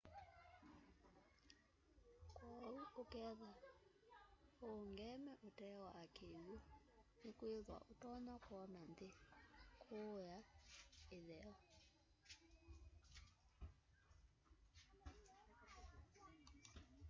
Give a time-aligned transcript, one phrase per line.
[2.35, 3.29] kwoou ukethwa
[4.67, 6.55] uungeme utee wa kiw'u
[7.23, 9.09] nikwithwa utonya kwona nthi
[9.81, 10.37] kuua
[11.17, 11.53] itheo